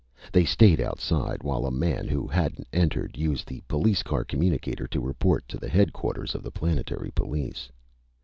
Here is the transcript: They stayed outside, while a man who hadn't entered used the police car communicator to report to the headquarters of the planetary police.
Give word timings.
They 0.33 0.45
stayed 0.45 0.81
outside, 0.81 1.43
while 1.43 1.63
a 1.63 1.69
man 1.71 2.07
who 2.07 2.25
hadn't 2.25 2.67
entered 2.73 3.19
used 3.19 3.47
the 3.47 3.61
police 3.67 4.01
car 4.01 4.23
communicator 4.25 4.87
to 4.87 4.99
report 4.99 5.47
to 5.49 5.57
the 5.59 5.69
headquarters 5.69 6.33
of 6.33 6.41
the 6.41 6.49
planetary 6.49 7.11
police. 7.11 7.69